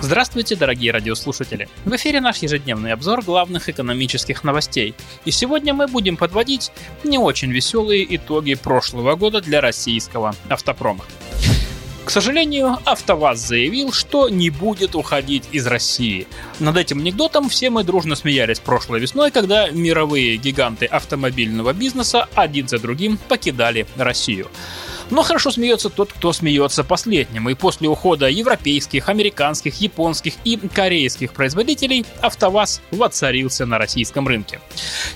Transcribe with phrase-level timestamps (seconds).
[0.00, 1.68] Здравствуйте, дорогие радиослушатели!
[1.84, 4.94] В эфире наш ежедневный обзор главных экономических новостей.
[5.24, 6.70] И сегодня мы будем подводить
[7.02, 11.04] не очень веселые итоги прошлого года для российского автопрома.
[12.04, 16.28] К сожалению, АвтоВАЗ заявил, что не будет уходить из России.
[16.60, 22.68] Над этим анекдотом все мы дружно смеялись прошлой весной, когда мировые гиганты автомобильного бизнеса один
[22.68, 24.46] за другим покидали Россию.
[25.10, 27.48] Но хорошо смеется тот, кто смеется последним.
[27.48, 34.60] И после ухода европейских, американских, японских и корейских производителей АвтоВАЗ воцарился на российском рынке.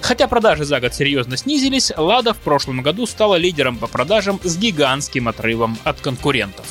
[0.00, 4.56] Хотя продажи за год серьезно снизились, Лада в прошлом году стала лидером по продажам с
[4.56, 6.66] гигантским отрывом от конкурентов.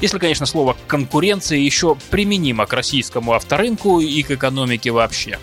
[0.00, 5.38] Если, конечно, слово «конкуренция» еще применимо к российскому авторынку и к экономике вообще.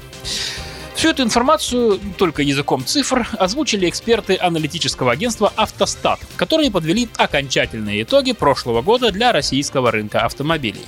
[0.98, 8.32] Всю эту информацию только языком цифр озвучили эксперты аналитического агентства «Автостат», которые подвели окончательные итоги
[8.32, 10.82] прошлого года для российского рынка автомобилей.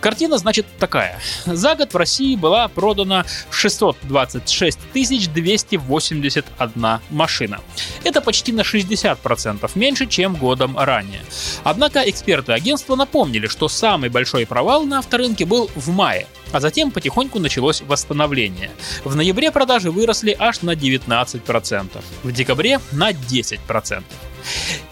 [0.00, 1.20] Картина, значит, такая.
[1.44, 7.60] За год в России была продана 626 281 машина.
[8.02, 11.20] Это почти на 60% меньше, чем годом ранее.
[11.62, 16.90] Однако эксперты агентства напомнили, что самый большой провал на авторынке был в мае, а затем
[16.90, 18.72] потихоньку началось восстановление.
[19.04, 24.02] В ноябре продажи выросли аж на 19%, в декабре на 10%.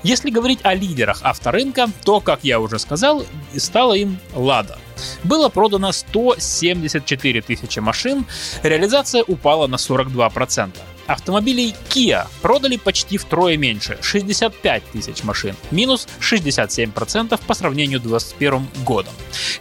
[0.03, 3.25] Если говорить о лидерах авторынка, то, как я уже сказал,
[3.57, 4.79] стала им Лада.
[5.23, 8.27] Было продано 174 тысячи машин,
[8.63, 10.71] реализация упала на 42%.
[11.07, 18.69] Автомобилей Kia продали почти втрое меньше– 65 тысяч машин, минус 67% по сравнению с 2021
[18.85, 19.13] годом.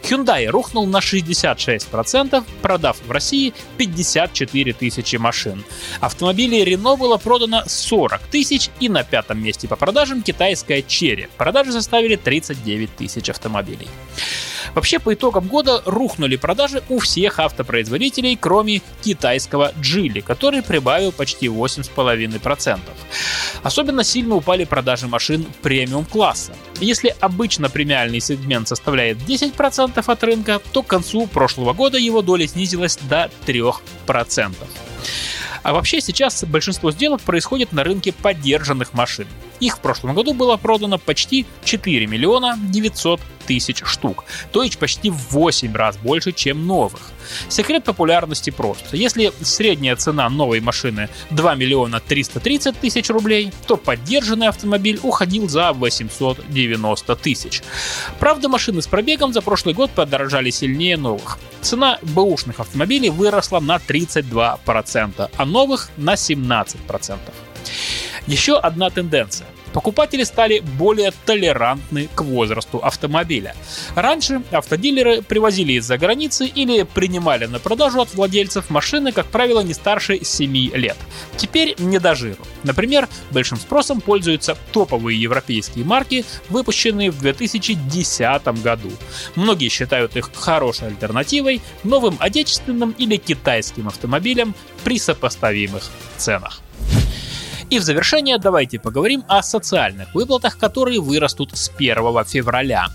[0.02, 5.64] Hyundai рухнул на 66%, продав в России 54 тысячи машин.
[6.00, 11.28] Автомобилей Renault было продано 40 тысяч и на пятом месте по продажам китайская Cherry.
[11.36, 13.88] Продажи составили 39 тысяч автомобилей.
[14.74, 21.46] Вообще, по итогам года рухнули продажи у всех автопроизводителей, кроме китайского Geely, который прибавил почти
[21.46, 22.78] 8,5%.
[23.62, 26.54] Особенно сильно упали продажи машин премиум-класса.
[26.80, 32.46] Если обычно премиальный сегмент составляет 10% от рынка, то к концу прошлого года его доля
[32.46, 34.54] снизилась до 3%.
[35.64, 39.26] А вообще сейчас большинство сделок происходит на рынке поддержанных машин.
[39.60, 45.08] Их в прошлом году было продано почти 4 миллиона 900 тысяч штук, то есть почти
[45.08, 47.13] в 8 раз больше, чем новых.
[47.48, 48.86] Секрет популярности прост.
[48.92, 55.72] Если средняя цена новой машины 2 миллиона 330 тысяч рублей, то поддержанный автомобиль уходил за
[55.72, 57.62] 890 тысяч.
[58.18, 61.38] Правда, машины с пробегом за прошлый год подорожали сильнее новых.
[61.60, 67.18] Цена бэушных автомобилей выросла на 32%, а новых на 17%.
[68.26, 69.46] Еще одна тенденция.
[69.74, 73.56] Покупатели стали более толерантны к возрасту автомобиля.
[73.96, 79.74] Раньше автодилеры привозили из-за границы или принимали на продажу от владельцев машины, как правило, не
[79.74, 80.96] старше 7 лет.
[81.36, 82.44] Теперь не до жиру.
[82.62, 88.92] Например, большим спросом пользуются топовые европейские марки, выпущенные в 2010 году.
[89.34, 96.60] Многие считают их хорошей альтернативой новым отечественным или китайским автомобилям при сопоставимых ценах.
[97.74, 102.86] И в завершение давайте поговорим о социальных выплатах, которые вырастут с 1 февраля.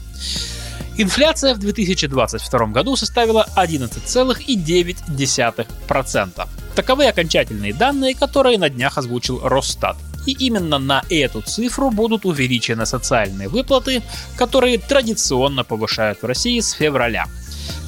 [0.97, 6.47] Инфляция в 2022 году составила 11,9%.
[6.75, 9.97] Таковы окончательные данные, которые на днях озвучил Росстат.
[10.25, 14.01] И именно на эту цифру будут увеличены социальные выплаты,
[14.37, 17.25] которые традиционно повышают в России с февраля.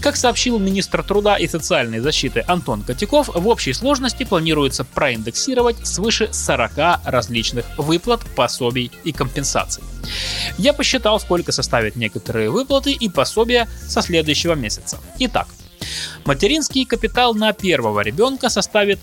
[0.01, 6.29] Как сообщил министр труда и социальной защиты Антон Котяков, в общей сложности планируется проиндексировать свыше
[6.31, 9.83] 40 различных выплат, пособий и компенсаций.
[10.57, 14.97] Я посчитал, сколько составят некоторые выплаты и пособия со следующего месяца.
[15.19, 15.47] Итак,
[16.25, 18.99] Материнский капитал на первого ребенка составит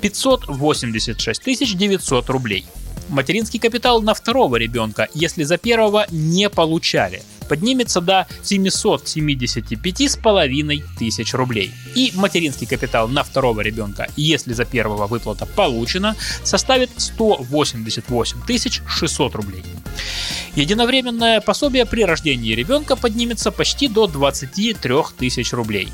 [0.00, 2.66] 586 900 рублей.
[3.08, 11.74] Материнский капитал на второго ребенка, если за первого не получали, поднимется до 775,5 тысяч рублей.
[11.96, 16.14] И материнский капитал на второго ребенка, если за первого выплата получена,
[16.44, 18.36] составит 188
[18.86, 19.64] 600 рублей.
[20.54, 25.88] Единовременное пособие при рождении ребенка поднимется почти до 23 тысяч рублей.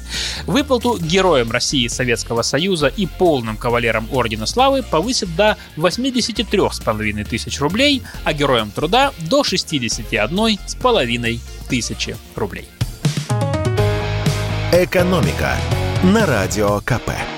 [0.47, 8.03] Выплату героям России Советского Союза и полным кавалерам Ордена Славы повысят до 83,5 тысяч рублей,
[8.25, 12.69] а героям труда до 61,5 тысячи рублей.
[14.73, 15.57] Экономика
[16.03, 17.36] на радио КП.